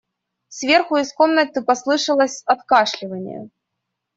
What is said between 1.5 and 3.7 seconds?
послышалось откашливание.